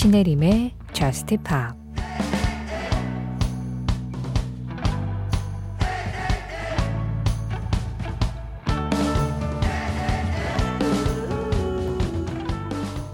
신혜림의 0.00 0.72
Just 0.94 1.36
Pop 1.36 1.76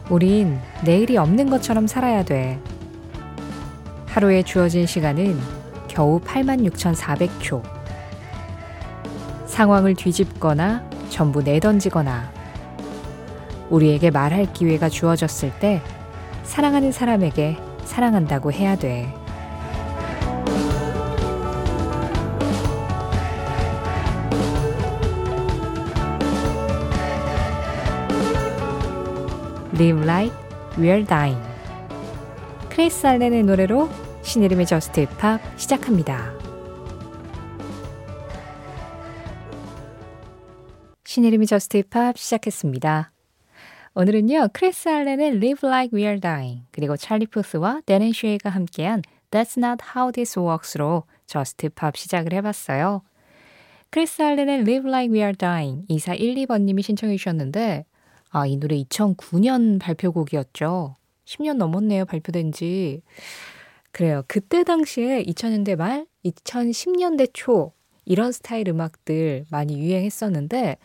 우린 0.08 0.60
내일이 0.84 1.16
없는 1.16 1.50
것처럼 1.50 1.88
살아야 1.88 2.22
돼. 2.22 2.60
하루에 4.06 4.44
주어진 4.44 4.86
시간은 4.86 5.40
겨우 5.88 6.20
86,400초. 6.20 7.64
상황을 9.46 9.96
뒤집거나 9.96 10.88
전부 11.08 11.42
내던지거나 11.42 12.30
우리에게 13.70 14.12
말할 14.12 14.52
기회가 14.52 14.88
주어졌을 14.88 15.50
때 15.58 15.82
사랑하는 16.46 16.92
사람에게 16.92 17.58
사랑한다고 17.84 18.52
해야 18.52 18.76
돼. 18.76 19.12
Live 29.74 30.02
Like 30.02 30.34
We're 30.78 31.06
Dying. 31.06 31.42
크리스 32.70 33.06
알렌의 33.06 33.42
노래로 33.42 33.90
신혜림의 34.22 34.66
JUST 34.66 35.02
POP 35.02 35.40
시작합니다. 35.56 36.32
신혜림의 41.04 41.46
JUST 41.46 41.78
POP 41.78 42.16
시작했습니다. 42.16 43.12
오늘은요, 43.98 44.48
크리스 44.52 44.90
알렌의 44.90 45.36
Live 45.36 45.66
Like 45.66 45.98
We're 45.98 46.20
Dying, 46.20 46.64
그리고 46.70 46.98
찰리 46.98 47.24
푸스와 47.24 47.80
댄 47.86 48.01
앤 48.01 48.12
셰이가 48.12 48.50
함께한 48.50 49.00
That's 49.30 49.56
Not 49.56 49.82
How 49.96 50.12
This 50.12 50.38
Works로 50.38 51.04
JUST 51.24 51.68
POP 51.68 51.96
시작을 51.96 52.34
해봤어요. 52.34 53.00
크리스 53.88 54.20
알렌의 54.20 54.60
Live 54.60 54.86
Like 54.86 55.18
We're 55.18 55.38
Dying 55.38 55.86
2412번님이 55.88 56.82
신청해 56.82 57.16
주셨는데 57.16 57.86
아, 58.28 58.46
이 58.46 58.58
노래 58.58 58.76
2009년 58.82 59.80
발표곡이었죠. 59.80 60.96
10년 61.24 61.56
넘었네요, 61.56 62.04
발표된 62.04 62.52
지. 62.52 63.00
그래요. 63.92 64.24
그때 64.28 64.62
당시에 64.62 65.22
2000년대 65.22 65.74
말, 65.74 66.04
2010년대 66.22 67.30
초, 67.32 67.72
이런 68.04 68.30
스타일 68.30 68.68
음악들 68.68 69.46
많이 69.50 69.78
유행했었는데, 69.80 70.76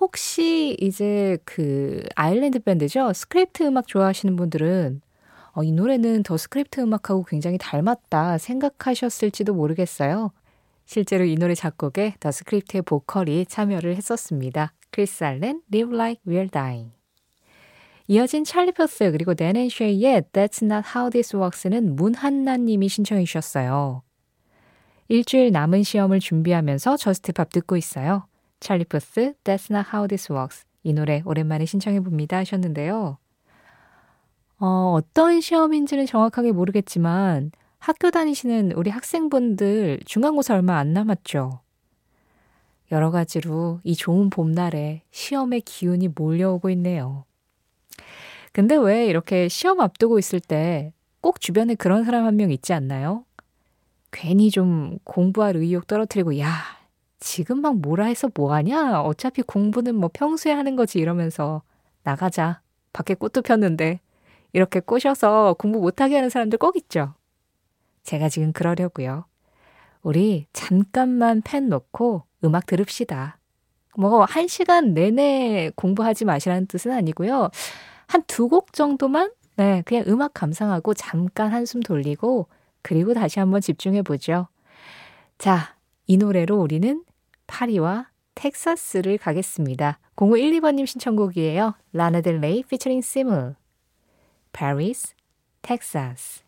혹시 0.00 0.76
이제 0.80 1.38
그 1.44 2.02
아일랜드 2.14 2.58
밴드죠? 2.58 3.12
스크립트 3.12 3.64
음악 3.64 3.86
좋아하시는 3.86 4.36
분들은 4.36 5.00
어, 5.52 5.62
이 5.62 5.72
노래는 5.72 6.22
더 6.22 6.36
스크립트 6.36 6.80
음악하고 6.80 7.24
굉장히 7.24 7.56
닮았다 7.58 8.38
생각하셨을지도 8.38 9.54
모르겠어요. 9.54 10.32
실제로 10.84 11.24
이 11.24 11.34
노래 11.34 11.54
작곡에 11.54 12.14
더 12.20 12.30
스크립트의 12.30 12.82
보컬이 12.82 13.46
참여를 13.46 13.96
했었습니다. 13.96 14.72
크리스 14.90 15.24
알렌, 15.24 15.62
Live 15.72 15.94
Like 15.94 16.22
We're 16.26 16.50
Dying. 16.50 16.92
이어진 18.08 18.44
찰리 18.44 18.70
퍼스 18.70 19.10
그리고 19.10 19.34
댄 19.36 19.54
앤 19.54 19.68
셰이의 19.68 20.22
That's 20.32 20.62
Not 20.62 20.88
How 20.94 21.10
This 21.10 21.34
Works는 21.34 21.96
문한나님이 21.96 22.88
신청해 22.88 23.24
주셨어요. 23.24 24.02
일주일 25.08 25.50
남은 25.52 25.82
시험을 25.82 26.20
준비하면서 26.20 26.98
JUST 26.98 27.28
POP 27.28 27.50
듣고 27.50 27.76
있어요. 27.76 28.26
찰리 28.60 28.84
퍼스 28.84 29.34
That's 29.44 29.70
Not 29.70 29.88
How 29.92 30.08
This 30.08 30.32
Works 30.32 30.64
이 30.82 30.92
노래 30.92 31.22
오랜만에 31.24 31.64
신청해 31.66 32.00
봅니다 32.00 32.38
하셨는데요. 32.38 33.18
어, 34.58 34.66
어떤 34.96 35.40
시험인지는 35.40 36.06
정확하게 36.06 36.52
모르겠지만 36.52 37.52
학교 37.78 38.10
다니시는 38.10 38.72
우리 38.72 38.90
학생분들 38.90 40.00
중간고사 40.06 40.54
얼마 40.54 40.78
안 40.78 40.92
남았죠. 40.92 41.60
여러 42.92 43.10
가지로 43.10 43.80
이 43.84 43.94
좋은 43.96 44.30
봄날에 44.30 45.02
시험의 45.10 45.62
기운이 45.62 46.08
몰려오고 46.14 46.70
있네요. 46.70 47.24
근데 48.52 48.76
왜 48.76 49.06
이렇게 49.06 49.48
시험 49.48 49.80
앞두고 49.80 50.18
있을 50.18 50.40
때 50.40 50.92
꼭 51.20 51.40
주변에 51.40 51.74
그런 51.74 52.04
사람 52.04 52.24
한 52.24 52.36
명 52.36 52.52
있지 52.52 52.72
않나요? 52.72 53.24
괜히 54.12 54.48
좀 54.50 54.96
공부할 55.02 55.56
의욕 55.56 55.88
떨어뜨리고, 55.88 56.38
야, 56.38 56.52
지금 57.18 57.60
막 57.62 57.76
뭐라 57.76 58.06
해서 58.06 58.30
뭐하냐? 58.34 59.02
어차피 59.02 59.42
공부는 59.42 59.94
뭐 59.94 60.10
평소에 60.12 60.52
하는 60.52 60.76
거지 60.76 60.98
이러면서 60.98 61.62
나가자. 62.02 62.60
밖에 62.92 63.14
꽃도 63.14 63.42
폈는데. 63.42 64.00
이렇게 64.52 64.80
꼬셔서 64.80 65.54
공부 65.58 65.80
못하게 65.80 66.14
하는 66.16 66.30
사람들 66.30 66.58
꼭 66.58 66.76
있죠. 66.76 67.14
제가 68.04 68.28
지금 68.28 68.52
그러려고요. 68.52 69.26
우리 70.02 70.46
잠깐만 70.52 71.42
펜 71.42 71.68
놓고 71.68 72.24
음악 72.44 72.66
들읍시다. 72.66 73.38
뭐, 73.98 74.24
한 74.24 74.46
시간 74.48 74.94
내내 74.94 75.70
공부하지 75.76 76.24
마시라는 76.26 76.66
뜻은 76.66 76.92
아니고요. 76.92 77.50
한 78.06 78.22
두 78.28 78.48
곡 78.48 78.72
정도만, 78.74 79.32
네, 79.56 79.82
그냥 79.86 80.04
음악 80.08 80.34
감상하고 80.34 80.94
잠깐 80.94 81.52
한숨 81.52 81.80
돌리고, 81.82 82.46
그리고 82.82 83.14
다시 83.14 83.40
한번 83.40 83.60
집중해 83.62 84.02
보죠. 84.02 84.48
자, 85.38 85.75
이 86.06 86.16
노래로 86.16 86.56
우리는 86.56 87.04
파리와 87.46 88.08
텍사스를 88.34 89.18
가겠습니다. 89.18 89.98
0512번님 90.16 90.86
신청곡이에요. 90.86 91.74
라나델레이 91.92 92.62
피처링 92.64 93.00
시무. 93.00 93.54
Paris, 94.52 95.14
Texas. 95.62 96.42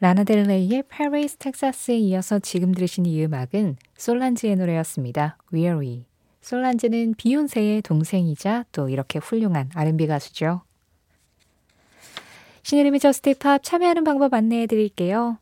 라나델레이의 0.00 0.84
Paris, 0.84 1.36
Texas에 1.36 1.96
이어서 1.98 2.38
지금 2.38 2.72
들으신 2.72 3.04
이 3.06 3.24
음악은 3.24 3.76
솔란지의 3.96 4.56
노래였습니다. 4.56 5.36
Weary. 5.52 6.04
솔란지는 6.40 7.14
비욘세의 7.14 7.82
동생이자 7.82 8.64
또 8.72 8.88
이렇게 8.88 9.18
훌륭한 9.18 9.70
R&B 9.74 10.06
가수죠. 10.06 10.62
신혜림의 12.62 13.00
JUST 13.00 13.35
POP 13.35 13.62
참여하는 13.62 14.04
방법 14.04 14.34
안내해 14.34 14.66
드릴게요. 14.66 15.38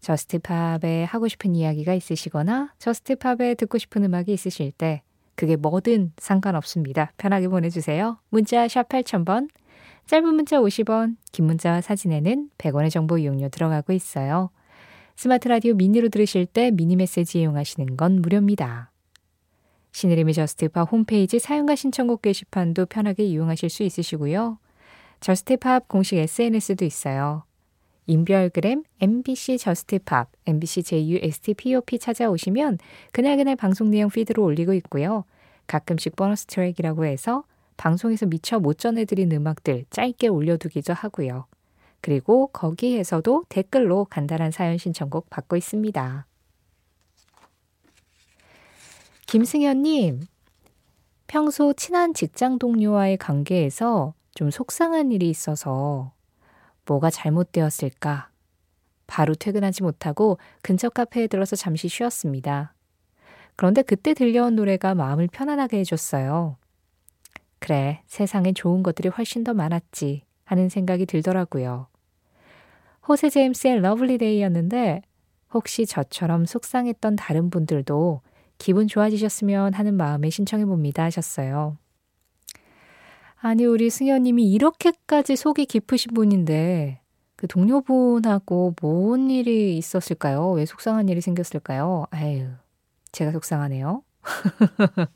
JUST 0.00 0.52
POP에 0.52 1.04
하고 1.04 1.28
싶은 1.28 1.54
이야기가 1.54 1.94
있으시거나 1.94 2.72
JUST 2.78 3.16
POP에 3.16 3.54
듣고 3.54 3.78
싶은 3.78 4.04
음악이 4.04 4.32
있으실 4.32 4.72
때 4.72 5.02
그게 5.34 5.56
뭐든 5.56 6.12
상관없습니다. 6.18 7.12
편하게 7.16 7.48
보내주세요. 7.48 8.18
문자 8.28 8.68
샵 8.68 8.88
8000번, 8.88 9.48
짧은 10.06 10.34
문자 10.34 10.58
50원, 10.58 11.16
긴 11.32 11.46
문자와 11.46 11.80
사진에는 11.80 12.50
100원의 12.58 12.90
정보 12.90 13.16
이용료 13.16 13.48
들어가고 13.48 13.92
있어요. 13.92 14.50
스마트 15.16 15.48
라디오 15.48 15.74
미니로 15.74 16.08
들으실 16.08 16.46
때 16.46 16.70
미니 16.70 16.96
메시지 16.96 17.40
이용하시는 17.40 17.96
건 17.96 18.20
무료입니다. 18.20 18.90
신혜림의 19.92 20.34
JUST 20.34 20.66
POP 20.66 20.90
홈페이지 20.90 21.38
사연과 21.38 21.74
신청곡 21.74 22.22
게시판도 22.22 22.86
편하게 22.86 23.24
이용하실 23.24 23.70
수 23.70 23.82
있으시고요. 23.82 24.58
JUST 25.20 25.59
POP 25.59 25.88
공식 25.88 26.16
SNS도 26.16 26.84
있어요. 26.84 27.44
인별그램 28.10 28.82
MBC 29.00 29.58
JUST 29.58 29.95
POP, 29.95 30.32
MBC 30.44 30.82
JUSTPOP 30.82 32.00
찾아오시면 32.00 32.78
그날그날 33.12 33.54
방송 33.54 33.88
내용 33.88 34.10
피드로 34.10 34.42
올리고 34.42 34.74
있고요. 34.74 35.24
가끔씩 35.68 36.16
보너스 36.16 36.46
트랙이라고 36.46 37.04
해서 37.04 37.44
방송에서 37.76 38.26
미처 38.26 38.58
못 38.58 38.78
전해드린 38.78 39.30
음악들 39.30 39.84
짧게 39.90 40.26
올려두기도 40.26 40.92
하고요. 40.92 41.46
그리고 42.00 42.48
거기에서도 42.48 43.44
댓글로 43.48 44.06
간단한 44.06 44.50
사연 44.50 44.76
신청곡 44.76 45.30
받고 45.30 45.56
있습니다. 45.56 46.26
김승현님, 49.26 50.22
평소 51.28 51.72
친한 51.74 52.12
직장 52.12 52.58
동료와의 52.58 53.18
관계에서 53.18 54.14
좀 54.34 54.50
속상한 54.50 55.12
일이 55.12 55.30
있어서 55.30 56.12
뭐가 56.90 57.08
잘못되었을까? 57.10 58.30
바로 59.06 59.34
퇴근하지 59.34 59.84
못하고 59.84 60.38
근처 60.62 60.88
카페에 60.88 61.28
들어서 61.28 61.54
잠시 61.54 61.88
쉬었습니다. 61.88 62.74
그런데 63.54 63.82
그때 63.82 64.12
들려온 64.12 64.56
노래가 64.56 64.94
마음을 64.94 65.28
편안하게 65.28 65.78
해줬어요. 65.80 66.56
그래, 67.60 68.02
세상에 68.06 68.52
좋은 68.52 68.82
것들이 68.82 69.08
훨씬 69.08 69.44
더 69.44 69.54
많았지 69.54 70.24
하는 70.44 70.68
생각이 70.68 71.06
들더라고요. 71.06 71.86
호세 73.06 73.30
제임스의 73.30 73.80
Lovely 73.80 74.18
Day였는데 74.18 75.02
혹시 75.52 75.86
저처럼 75.86 76.46
속상했던 76.46 77.16
다른 77.16 77.50
분들도 77.50 78.20
기분 78.58 78.88
좋아지셨으면 78.88 79.74
하는 79.74 79.94
마음에 79.94 80.30
신청해 80.30 80.64
봅니다 80.64 81.04
하셨어요. 81.04 81.76
아니, 83.42 83.64
우리 83.64 83.88
승현님이 83.88 84.50
이렇게까지 84.52 85.34
속이 85.34 85.64
깊으신 85.64 86.12
분인데, 86.12 87.00
그 87.36 87.46
동료분하고 87.46 88.74
뭔 88.82 89.30
일이 89.30 89.78
있었을까요? 89.78 90.50
왜 90.50 90.66
속상한 90.66 91.08
일이 91.08 91.22
생겼을까요? 91.22 92.04
아유, 92.10 92.48
제가 93.12 93.32
속상하네요. 93.32 94.02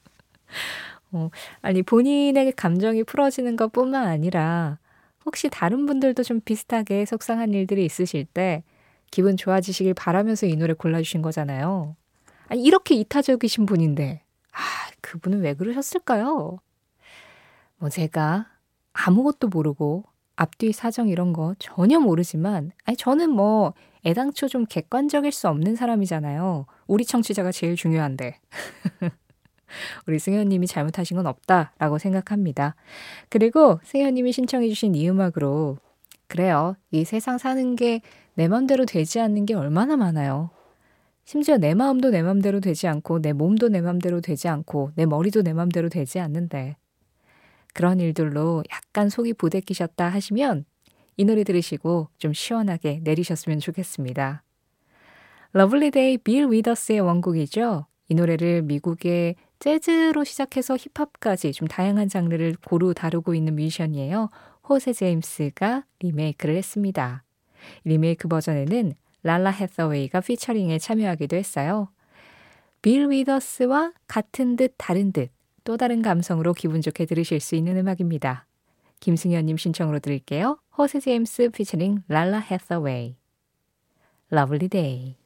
어, 1.13 1.29
아니, 1.61 1.83
본인의 1.83 2.53
감정이 2.53 3.05
풀어지는 3.05 3.57
것 3.57 3.73
뿐만 3.73 4.07
아니라, 4.07 4.79
혹시 5.27 5.51
다른 5.51 5.85
분들도 5.85 6.23
좀 6.23 6.41
비슷하게 6.41 7.05
속상한 7.05 7.53
일들이 7.53 7.85
있으실 7.85 8.25
때 8.25 8.63
기분 9.11 9.37
좋아지시길 9.37 9.93
바라면서 9.93 10.47
이 10.47 10.57
노래 10.57 10.73
골라주신 10.73 11.21
거잖아요. 11.21 11.95
아니, 12.49 12.63
이렇게 12.63 12.95
이타적이신 12.95 13.67
분인데, 13.67 14.23
아, 14.53 14.59
그분은 15.03 15.43
왜 15.43 15.53
그러셨을까요? 15.53 16.59
뭐 17.85 17.91
제가 17.91 18.47
아무것도 18.95 19.49
모르고 19.49 20.05
앞뒤 20.37 20.73
사정 20.73 21.11
이런 21.11 21.35
거 21.35 21.55
전혀 21.59 22.01
모르지만, 22.01 22.73
아니, 22.87 22.97
저는 22.97 23.29
뭐 23.29 23.75
애당초 24.07 24.49
좀 24.49 24.65
객관적일 24.65 25.33
수 25.33 25.49
없는 25.49 25.77
사람이잖아요. 25.77 26.65
우리 26.87 27.05
청취자가 27.05 27.53
제일 27.53 27.77
중요한데. 27.77 28.41
우리 30.09 30.19
승현님이 30.19 30.67
잘못하신 30.67 31.19
건 31.19 31.27
없다라고 31.27 31.99
생각합니다. 31.99 32.75
그리고 33.29 33.79
승현님이 33.85 34.33
신청해주신 34.33 34.95
이 34.95 35.11
음악으로 35.11 35.77
그래요. 36.27 36.77
이 36.91 37.05
세상 37.05 37.37
사는 37.37 37.77
게 37.77 38.01
내 38.35 38.49
맘대로 38.49 38.87
되지 38.87 39.21
않는 39.21 39.45
게 39.47 39.55
얼마나 39.55 39.97
많아요. 39.97 40.49
심지어 41.25 41.59
내 41.59 41.75
마음도 41.75 42.11
내 42.11 42.23
맘대로 42.23 42.61
되지 42.61 42.89
않고 42.89 43.21
내 43.21 43.33
몸도 43.33 43.69
내 43.69 43.81
맘대로 43.81 44.21
되지 44.21 44.49
않고 44.49 44.93
내 44.95 45.07
머리도 45.07 45.43
내 45.43 45.53
맘대로 45.53 45.89
되지 45.89 46.19
않는데 46.19 46.77
그런 47.75 48.01
일들로 48.01 48.63
약간 48.73 49.11
속이 49.11 49.35
부대끼셨다 49.35 50.09
하시면 50.09 50.65
이 51.17 51.25
노래 51.25 51.45
들으시고 51.45 52.09
좀 52.17 52.33
시원하게 52.33 53.01
내리셨으면 53.03 53.61
좋겠습니다. 53.61 54.43
Lovely 55.53 55.97
Day 55.97 56.19
빌 56.19 56.51
위더스의 56.51 57.01
원곡이죠. 57.01 57.87
이 58.09 58.15
노래를 58.15 58.63
미국의 58.63 59.37
재즈로 59.59 60.25
시작해서 60.25 60.77
힙합까지 60.77 61.53
좀 61.53 61.69
다양한 61.69 62.09
장르를 62.09 62.57
고루 62.67 62.95
다루고 62.95 63.35
있는 63.35 63.57
뮤지션이에요. 63.57 64.31
호세 64.69 64.93
제임스가 64.93 65.85
리메이크를 66.01 66.57
했습니다. 66.57 67.23
리메이크 67.85 68.29
버전에는 68.29 68.95
랄라 69.23 69.51
해서웨이가 69.51 70.21
피처링에 70.21 70.79
참여하기도 70.79 71.37
했어요. 71.37 71.89
빌 72.83 73.09
위더스와 73.09 73.93
같은 74.07 74.57
듯 74.57 74.75
다른 74.77 75.13
듯 75.13 75.31
또 75.65 75.79
다른 75.79 76.03
감성으로 76.03 76.53
기분 76.53 76.83
좋게 76.83 77.07
들으실 77.07 77.41
수 77.41 77.57
있는 77.57 77.77
음악입니다. 77.79 78.47
김승현님 79.01 79.57
신청으로 79.57 79.99
드릴게요. 79.99 80.59
호세 80.77 81.01
제임스 81.01 81.51
피처링 81.51 82.03
랄라 82.09 82.39
해서웨이 82.39 83.17
Lovely 84.31 84.69
Day 84.69 85.17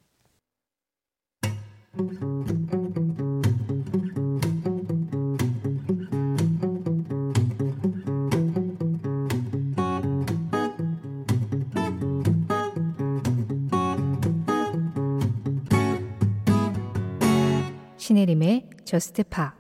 신혜림의 17.97 18.71
JUST 18.85 19.25
POP 19.25 19.58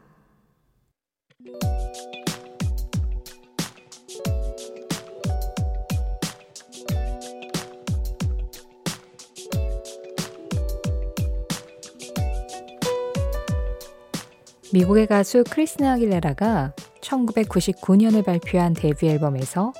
미국의 14.70 15.06
가수 15.06 15.44
크리스티나 15.49 15.94
아길레라가 15.94 16.75
1999년에 17.00 18.23
발표한 18.23 18.75
데뷔 18.75 19.09
앨범에서 19.09 19.73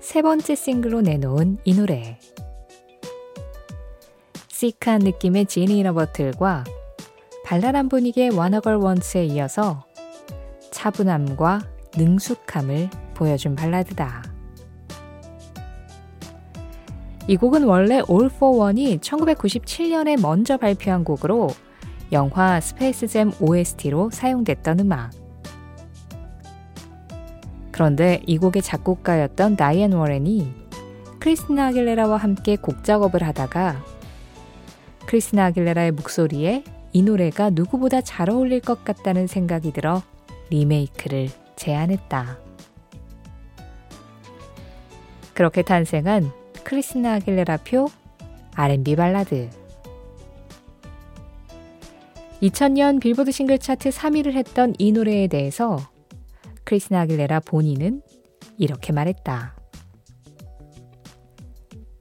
세 0.00 0.22
번째 0.22 0.56
싱글로 0.56 1.02
내놓은 1.02 1.58
이 1.64 1.74
노래. 1.74 2.18
시크한 4.48 5.00
느낌의 5.00 5.46
Genie 5.46 5.82
in 5.84 5.97
a 5.97 6.04
Bottle과 6.04 6.64
발랄한 7.44 7.88
분위기의 7.88 8.30
What 8.30 8.50
a 8.50 8.56
Girl 8.56 8.76
Wants에 8.76 9.24
이어서 9.26 9.84
차분함과 10.72 11.60
능숙함을 11.96 12.90
보여준 13.14 13.54
발라드다. 13.54 14.24
이 17.28 17.36
곡은 17.36 17.62
원래 17.64 18.02
All-4-One이 18.10 18.98
1997년에 18.98 20.20
먼저 20.20 20.56
발표한 20.56 21.04
곡으로 21.04 21.50
영화 22.14 22.60
Space 22.60 23.05
Jam 23.05 23.32
OST로 23.40 24.10
사용됐던 24.10 24.78
음악. 24.80 25.10
그런데 27.72 28.22
이 28.24 28.38
곡의 28.38 28.62
작곡가였던 28.62 29.56
다이앤 29.56 29.92
워렌이 29.92 30.54
크리스나 31.18 31.66
아길레라와 31.66 32.16
함께 32.16 32.54
곡 32.54 32.84
작업을 32.84 33.24
하다가 33.24 33.82
크리스나 35.06 35.46
아길레라의 35.46 35.90
목소리에 35.90 36.62
이 36.92 37.02
노래가 37.02 37.50
누구보다 37.50 38.00
잘 38.00 38.30
어울릴 38.30 38.60
것 38.60 38.84
같다는 38.84 39.26
생각이 39.26 39.72
들어 39.72 40.00
리메이크를 40.50 41.30
제안했다. 41.56 42.38
그렇게 45.34 45.62
탄생한 45.62 46.30
크리스나 46.62 47.14
아길레라 47.14 47.56
표 47.64 47.88
R&B 48.54 48.94
발라드. 48.94 49.63
2000년 52.44 53.00
빌보드 53.00 53.32
싱글 53.32 53.58
차트 53.58 53.88
3위를 53.88 54.32
했던 54.32 54.74
이 54.78 54.92
노래에 54.92 55.28
대해서 55.28 55.78
크리스나 56.64 57.00
아길레라 57.00 57.40
본인은 57.40 58.02
이렇게 58.58 58.92
말했다. 58.92 59.56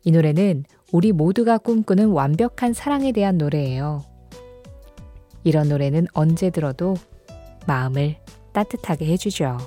이 0.03 0.11
노래는 0.11 0.65
우리 0.91 1.13
모두가 1.13 1.57
꿈꾸는 1.59 2.09
완벽한 2.09 2.73
사랑에 2.73 3.13
대한 3.13 3.37
노래예요. 3.37 4.03
이런 5.45 5.69
노래는 5.69 6.07
언제 6.11 6.49
들어도 6.49 6.95
마음을 7.65 8.17
따뜻하게 8.51 9.05
해주죠. 9.05 9.57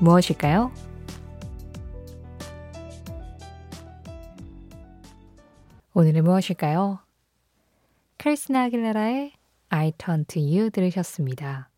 무엇일까요? 0.00 0.72
오늘은 5.92 6.24
무엇일까요? 6.24 7.00
크리스티나 8.16 8.64
아길레라의 8.64 9.32
I 9.68 9.92
Turn 9.98 10.24
to 10.24 10.42
You 10.42 10.70
들으셨습니다. 10.70 11.68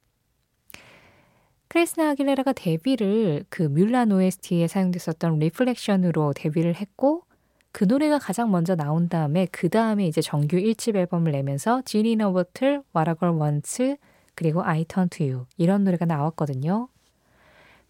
크리스티나 1.66 2.11
아길레라가 2.10 2.52
데뷔를 2.52 3.44
그 3.48 3.64
뮬란 3.64 4.12
OST에 4.12 4.68
사용됐었던 4.68 5.40
Reflection으로 5.40 6.34
데뷔를 6.36 6.76
했고 6.76 7.24
그 7.72 7.82
노래가 7.82 8.20
가장 8.20 8.52
먼저 8.52 8.76
나온 8.76 9.08
다음에 9.08 9.48
그 9.50 9.68
다음에 9.68 10.06
이제 10.06 10.20
정규 10.20 10.58
1집 10.58 10.94
앨범을 10.94 11.32
내면서 11.32 11.82
지니 11.84 12.14
너버틀, 12.14 12.84
와라걸 12.92 13.30
원츠, 13.30 13.96
그리고 14.36 14.62
I 14.62 14.84
Turn 14.84 15.08
to 15.08 15.26
You 15.26 15.46
이런 15.56 15.82
노래가 15.82 16.04
나왔거든요. 16.04 16.88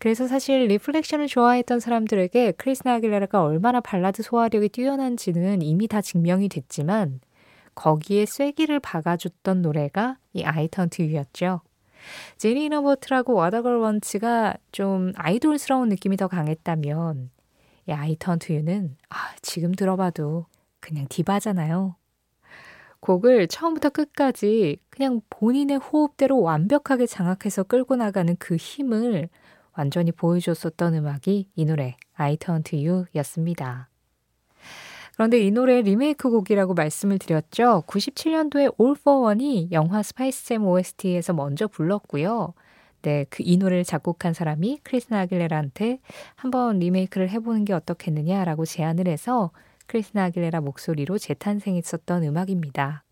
그래서 0.03 0.27
사실 0.27 0.67
Reflection을 0.67 1.29
좋아했던 1.29 1.79
사람들에게 1.79 2.55
크리스티나 2.57 2.95
아길레라가 2.95 3.45
얼마나 3.45 3.81
발라드 3.81 4.25
소화력이 4.25 4.71
뛰어난지는 4.71 5.63
이미 5.63 5.87
다 5.87 6.01
증명이 6.01 6.49
됐지만 6.49 7.21
거기에 7.77 8.27
쐐기를 8.27 8.81
박아줬던 8.81 9.63
노래가 9.63 10.17
이 10.33 10.43
I 10.43 10.52
Turn 10.52 10.91
to 10.91 11.01
You였죠. 11.01 11.61
제니 12.37 12.69
너버트라고 12.71 13.35
와다걸 13.35 13.77
원츠가 13.77 14.57
좀 14.73 15.13
아이돌스러운 15.15 15.89
느낌이 15.91 16.17
더 16.17 16.27
강했다면 16.27 17.31
이 17.87 17.93
I 17.93 18.02
Turn 18.02 18.41
to 18.41 18.53
You는 18.53 18.97
아, 19.09 19.17
지금 19.41 19.71
들어봐도 19.71 20.47
그냥 20.81 21.07
디바잖아요. 21.09 21.95
곡을 22.99 23.47
처음부터 23.47 23.91
끝까지 23.91 24.79
그냥 24.91 25.21
본인의 25.31 25.77
호흡대로 25.77 26.41
완벽하게 26.41 27.07
장악해서 27.07 27.63
끌고 27.63 27.95
나가는 27.95 28.35
그 28.41 28.57
힘을 28.57 29.29
완전히 29.77 30.13
보여줬었던 30.13 30.95
음악이 30.95 31.49
이 31.55 31.65
노래 31.65 31.97
I 32.15 32.37
Turn 32.37 32.63
to 32.63 32.79
You 32.79 33.05
였습니다. 33.17 33.89
그런데 35.15 35.41
이 35.41 35.51
노래 35.51 35.83
리메이크 35.83 36.31
곡이라고 36.31 36.75
말씀을 36.75 37.19
드렸죠. 37.19 37.85
97년도에 37.87 38.81
All-4-One이 38.81 39.69
영화 39.73 40.03
Space 40.03 40.43
Jam 40.43 40.67
OST에서 40.67 41.33
먼저 41.33 41.69
불렀고요. 41.69 42.55
네, 43.03 43.25
그 43.31 43.43
이 43.43 43.57
노래를 43.57 43.85
작곡한 43.85 44.33
사람이 44.33 44.81
크리스티나 44.85 45.21
아길레라한테 45.21 45.99
한번 46.37 46.79
리메이크를 46.79 47.29
해보는 47.31 47.65
게 47.65 47.73
어떻겠느냐라고 47.73 48.65
제안을 48.65 49.09
해서 49.09 49.51
크리스나 49.87 50.25
아길레라 50.25 50.61
목소리로 50.61 51.19
재탄생했었던 51.19 52.23
음악입니다. 52.25 53.05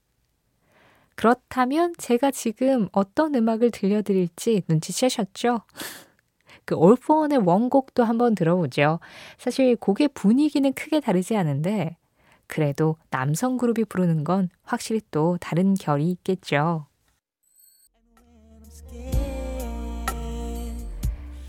그렇다면 1.16 1.92
제가 1.98 2.30
지금 2.30 2.88
어떤 2.92 3.34
음악을 3.34 3.72
들려드릴지 3.72 4.62
눈치채셨죠? 4.68 5.60
그 6.70 6.76
올포원의 6.76 7.38
원곡도 7.38 8.04
한번 8.04 8.36
들어보죠. 8.36 9.00
사실 9.38 9.74
곡의 9.74 10.10
분위기는 10.14 10.72
크게 10.72 11.00
다르지 11.00 11.36
않은데 11.36 11.96
그래도 12.46 12.94
남성 13.10 13.56
그룹이 13.56 13.86
부르는 13.86 14.22
건 14.22 14.50
확실히 14.62 15.00
또 15.10 15.36
다른 15.40 15.74
결이 15.74 16.08
있겠죠. 16.12 16.86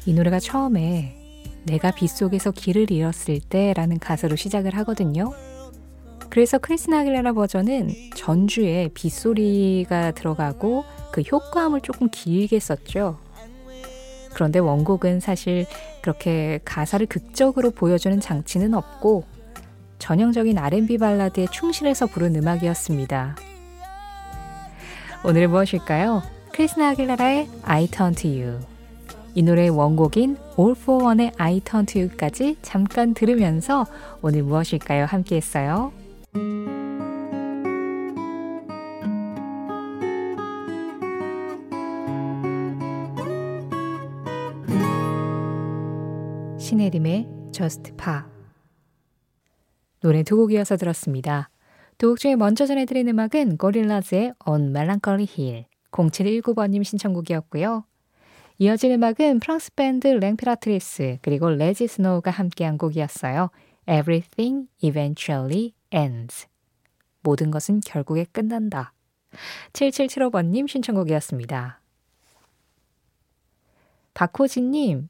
이 0.07 0.13
노래가 0.15 0.39
처음에 0.39 1.43
내가 1.67 1.91
빗속에서 1.91 2.49
길을 2.49 2.89
잃었을 2.89 3.41
때라는 3.41 3.99
가사로 3.99 4.35
시작을 4.35 4.75
하거든요. 4.77 5.31
그래서 6.31 6.57
크리스나 6.57 7.01
아길레라 7.01 7.33
버전은 7.33 7.91
전주에 8.15 8.89
빗소리가 8.95 10.13
들어가고 10.13 10.83
그 11.11 11.21
효과음을 11.21 11.81
조금 11.81 12.09
길게 12.09 12.59
썼죠. 12.59 13.19
그런데 14.33 14.59
원곡은 14.59 15.19
사실 15.19 15.65
그렇게 16.01 16.59
가사를 16.65 17.05
극적으로 17.07 17.71
보여주는 17.71 18.19
장치는 18.19 18.73
없고 18.73 19.25
전형적인 19.99 20.57
R&B 20.57 20.97
발라드에 20.97 21.47
충실해서 21.51 22.07
부른 22.07 22.35
음악이었습니다. 22.35 23.35
오늘은 25.23 25.51
무엇일까요? 25.51 26.23
크리스나 26.51 26.89
아길레라의 26.89 27.49
I 27.63 27.87
Turn 27.87 28.15
to 28.15 28.29
You 28.29 28.59
이 29.35 29.43
노래의 29.43 29.69
원곡인 29.69 30.37
All 30.59 30.75
for 30.75 31.03
One의 31.03 31.31
I 31.37 31.59
Turn 31.61 31.85
to 31.85 32.01
You까지 32.01 32.57
잠깐 32.61 33.13
들으면서 33.13 33.85
오늘 34.21 34.43
무엇일까요? 34.43 35.05
함께 35.05 35.37
했어요. 35.37 35.93
신혜림의 46.71 47.27
Just 47.51 47.91
Pa 47.97 48.21
노래 49.99 50.23
두 50.23 50.37
곡이어서 50.37 50.77
들었습니다. 50.77 51.49
두 51.97 52.07
곡 52.11 52.19
중에 52.19 52.37
먼저 52.37 52.65
전해드린 52.65 53.09
음악은 53.09 53.57
고릴라즈의 53.57 54.31
On 54.45 54.69
Melancholy 54.69 55.27
Hill 55.37 55.65
0719번님 55.91 56.81
신청곡이었고요. 56.85 57.83
이어진 58.57 58.93
음악은 58.93 59.41
프랑스 59.41 59.73
밴드 59.73 60.07
랭피라트리스 60.07 61.17
그리고 61.21 61.49
레지 61.49 61.87
스노우가 61.87 62.31
함께한 62.31 62.77
곡이었어요. 62.77 63.49
Everything 63.89 64.69
Eventually 64.79 65.73
Ends. 65.91 66.47
모든 67.21 67.51
것은 67.51 67.81
결국에 67.81 68.25
끝난다. 68.31 68.93
7775번님 69.73 70.69
신청곡이었습니다. 70.69 71.81
박호진님, 74.13 75.09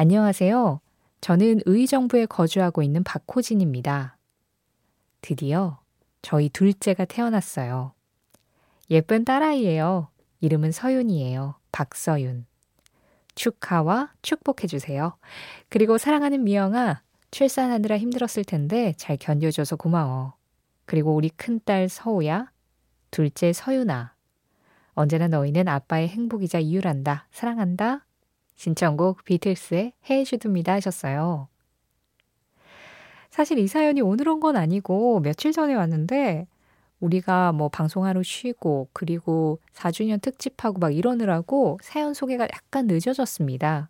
안녕하세요. 0.00 0.80
저는 1.20 1.62
의정부에 1.66 2.26
거주하고 2.26 2.84
있는 2.84 3.02
박호진입니다. 3.02 4.16
드디어 5.22 5.80
저희 6.22 6.48
둘째가 6.50 7.04
태어났어요. 7.04 7.94
예쁜 8.92 9.24
딸아이예요. 9.24 10.06
이름은 10.40 10.70
서윤이에요. 10.70 11.56
박서윤. 11.72 12.46
축하와 13.34 14.12
축복해주세요. 14.22 15.16
그리고 15.68 15.98
사랑하는 15.98 16.44
미영아, 16.44 17.02
출산하느라 17.32 17.98
힘들었을 17.98 18.44
텐데 18.46 18.94
잘 18.98 19.16
견뎌줘서 19.16 19.74
고마워. 19.74 20.34
그리고 20.86 21.12
우리 21.12 21.28
큰딸 21.28 21.88
서우야, 21.88 22.52
둘째 23.10 23.52
서윤아. 23.52 24.14
언제나 24.92 25.26
너희는 25.26 25.66
아빠의 25.66 26.06
행복이자 26.06 26.60
이유란다. 26.60 27.26
사랑한다. 27.32 28.04
신청곡 28.58 29.24
비틀스의 29.24 29.92
해주듭니다 30.10 30.72
하셨어요. 30.74 31.48
사실 33.30 33.58
이 33.58 33.68
사연이 33.68 34.00
오늘 34.00 34.28
온 34.28 34.40
건 34.40 34.56
아니고 34.56 35.20
며칠 35.20 35.52
전에 35.52 35.74
왔는데 35.74 36.46
우리가 37.00 37.52
뭐 37.52 37.68
방송하러 37.68 38.22
쉬고 38.24 38.88
그리고 38.92 39.60
4주년 39.72 40.20
특집하고 40.20 40.80
막 40.80 40.94
이러느라고 40.94 41.78
사연 41.82 42.14
소개가 42.14 42.48
약간 42.52 42.88
늦어졌습니다. 42.88 43.88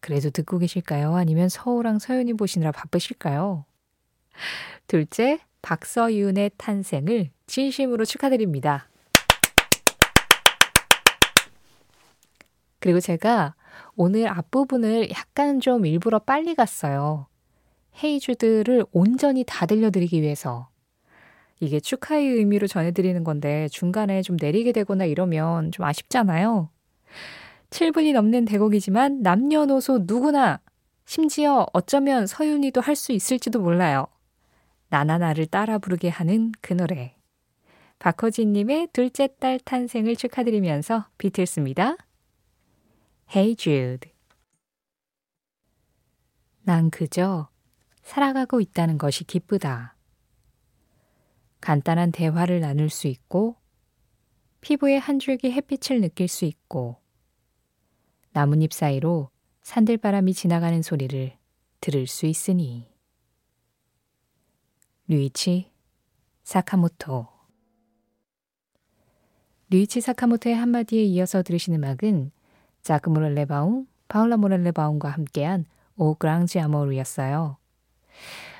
그래도 0.00 0.28
듣고 0.28 0.58
계실까요? 0.58 1.14
아니면 1.16 1.48
서우랑 1.48 1.98
서윤이 1.98 2.34
보시느라 2.34 2.70
바쁘실까요? 2.72 3.64
둘째, 4.86 5.38
박서윤의 5.62 6.50
탄생을 6.58 7.30
진심으로 7.46 8.04
축하드립니다. 8.04 8.88
그리고 12.84 13.00
제가 13.00 13.54
오늘 13.96 14.28
앞부분을 14.28 15.08
약간 15.10 15.58
좀 15.58 15.86
일부러 15.86 16.18
빨리 16.18 16.54
갔어요. 16.54 17.28
헤이주드를 18.02 18.84
온전히 18.92 19.42
다 19.46 19.64
들려드리기 19.64 20.20
위해서. 20.20 20.68
이게 21.60 21.80
축하의 21.80 22.28
의미로 22.28 22.66
전해드리는 22.66 23.24
건데 23.24 23.68
중간에 23.70 24.20
좀 24.20 24.36
내리게 24.38 24.72
되거나 24.72 25.06
이러면 25.06 25.72
좀 25.72 25.86
아쉽잖아요. 25.86 26.68
7분이 27.70 28.12
넘는 28.12 28.44
대곡이지만 28.44 29.22
남녀노소 29.22 30.00
누구나 30.02 30.60
심지어 31.06 31.66
어쩌면 31.72 32.26
서윤이도 32.26 32.82
할 32.82 32.96
수 32.96 33.12
있을지도 33.12 33.60
몰라요. 33.60 34.08
나나나를 34.90 35.46
따라 35.46 35.78
부르게 35.78 36.10
하는 36.10 36.52
그 36.60 36.74
노래. 36.74 37.16
박허진님의 37.98 38.88
둘째 38.92 39.30
딸 39.40 39.58
탄생을 39.58 40.16
축하드리면서 40.16 41.06
비틀스입니다. 41.16 41.96
Hey 43.30 43.56
Jude. 43.56 44.10
난 46.62 46.90
그저 46.90 47.48
살아가고 48.02 48.60
있다는 48.60 48.98
것이 48.98 49.24
기쁘다. 49.24 49.96
간단한 51.60 52.12
대화를 52.12 52.60
나눌 52.60 52.90
수 52.90 53.06
있고, 53.06 53.56
피부에 54.60 54.96
한 54.96 55.18
줄기 55.18 55.50
햇빛을 55.50 56.00
느낄 56.00 56.28
수 56.28 56.44
있고, 56.44 56.96
나뭇잎 58.32 58.72
사이로 58.72 59.30
산들바람이 59.62 60.34
지나가는 60.34 60.82
소리를 60.82 61.36
들을 61.80 62.06
수 62.06 62.26
있으니. 62.26 62.88
류이치 65.06 65.70
사카모토 66.44 67.28
류이치 69.68 70.00
사카모토의 70.00 70.54
한마디에 70.54 71.02
이어서 71.02 71.42
들으신 71.42 71.74
음악은 71.74 72.30
자크 72.84 73.10
모렐레 73.10 73.46
바움, 73.46 73.86
파울라 74.08 74.36
모렐레 74.36 74.70
바움과 74.70 75.08
함께한 75.08 75.64
오 75.96 76.14
그랑지 76.14 76.60
아모르였어요. 76.60 77.56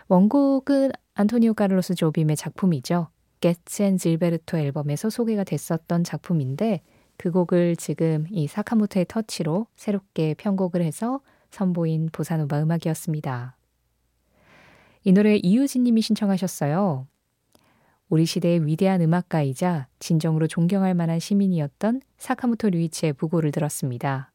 원곡은 0.08 0.90
안토니오 1.14 1.54
카를로스 1.54 1.94
조빔의 1.94 2.36
작품이죠. 2.36 3.08
게츠 3.40 3.96
질베르토 3.98 4.56
앨범에서 4.56 5.10
소개가 5.10 5.44
됐었던 5.44 6.02
작품인데 6.02 6.80
그 7.16 7.30
곡을 7.30 7.76
지금 7.76 8.26
이 8.30 8.46
사카모토의 8.46 9.06
터치로 9.08 9.66
새롭게 9.76 10.34
편곡을 10.34 10.82
해서 10.82 11.20
선보인 11.50 12.08
보사노바 12.10 12.62
음악이었습니다. 12.62 13.56
이 15.04 15.12
노래 15.12 15.36
이유진 15.36 15.84
님이 15.84 16.00
신청하셨어요. 16.00 17.06
우리 18.08 18.26
시대의 18.26 18.66
위대한 18.66 19.00
음악가이자 19.00 19.88
진정으로 19.99 20.46
존경할 20.46 20.94
만한 20.94 21.18
시민이었던 21.18 22.02
사카모토 22.18 22.70
류이치의 22.70 23.14
부고를 23.14 23.50
들었습니다. 23.50 24.32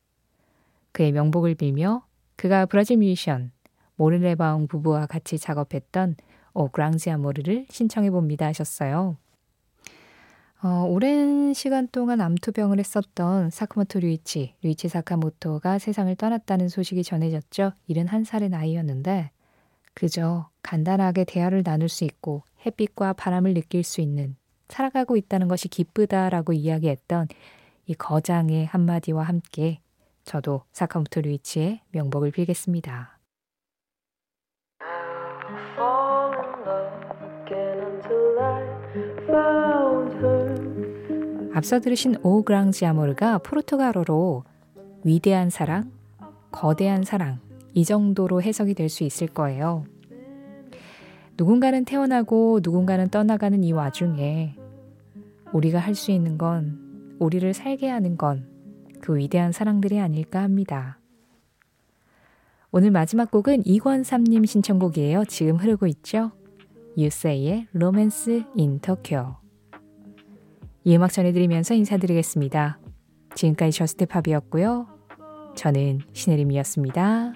그의 0.91 1.11
명복을 1.11 1.55
빌며 1.55 2.03
그가 2.35 2.65
브라질 2.65 2.97
뮤지션 2.97 3.51
모르레바옹 3.95 4.67
부부와 4.67 5.05
같이 5.05 5.37
작업했던 5.37 6.15
오 6.53 6.69
그랑지 6.69 7.11
아모르를 7.11 7.67
신청해 7.69 8.09
봅니다 8.11 8.47
하셨어요. 8.47 9.17
어, 10.61 10.85
오랜 10.89 11.53
시간 11.53 11.87
동안 11.87 12.19
암투병을 12.19 12.79
했었던 12.79 13.49
사카모토 13.49 13.99
류이치, 13.99 14.55
류이치 14.61 14.89
사카모토가 14.89 15.79
세상을 15.79 16.13
떠났다는 16.15 16.67
소식이 16.67 17.03
전해졌죠. 17.03 17.71
71살의 17.89 18.49
나이였는데 18.49 19.31
그저 19.93 20.49
간단하게 20.61 21.23
대화를 21.23 21.63
나눌 21.63 21.87
수 21.87 22.03
있고 22.03 22.43
햇빛과 22.65 23.13
바람을 23.13 23.53
느낄 23.53 23.83
수 23.83 24.01
있는 24.01 24.35
살아가고 24.67 25.17
있다는 25.17 25.47
것이 25.47 25.67
기쁘다라고 25.67 26.53
이야기했던 26.53 27.27
이 27.87 27.93
거장의 27.95 28.65
한마디와 28.67 29.23
함께 29.23 29.79
저도 30.23 30.63
사카모토 30.73 31.21
류이치의 31.21 31.81
명복을 31.91 32.31
빌겠습니다. 32.31 33.19
앞서 41.53 41.79
들으신 41.79 42.15
오 42.23 42.43
그랑지 42.43 42.85
아모르가 42.85 43.39
포르투갈어로 43.39 44.43
위대한 45.03 45.49
사랑, 45.49 45.91
거대한 46.51 47.03
사랑 47.03 47.39
이 47.73 47.83
정도로 47.83 48.41
해석이 48.41 48.75
될 48.75 48.89
수 48.89 49.03
있을 49.03 49.27
거예요. 49.27 49.85
누군가는 51.39 51.85
태어나고 51.85 52.59
누군가는 52.61 53.09
떠나가는 53.09 53.63
이 53.63 53.71
와중에 53.71 54.55
우리가 55.53 55.79
할 55.79 55.95
수 55.95 56.11
있는 56.11 56.37
건 56.37 57.15
우리를 57.19 57.51
살게 57.55 57.89
하는 57.89 58.15
건 58.15 58.59
그 58.99 59.17
위대한 59.17 59.51
사랑들이 59.51 59.99
아닐까 59.99 60.41
합니다. 60.41 60.99
오늘 62.71 62.91
마지막 62.91 63.31
곡은 63.31 63.63
이권삼님 63.65 64.45
신청곡이에요. 64.45 65.25
지금 65.25 65.55
흐르고 65.55 65.87
있죠? 65.87 66.31
유세이의 66.97 67.67
Romance 67.71 68.43
in 68.55 68.79
Tokyo. 68.79 69.35
이 70.83 70.95
음악 70.95 71.11
전해드리면서 71.11 71.73
인사드리겠습니다. 71.73 72.79
지금까지 73.35 73.77
JUST 73.77 74.03
POP이었고요. 74.03 74.87
저는 75.55 75.99
신혜림이었습니다. 76.13 77.33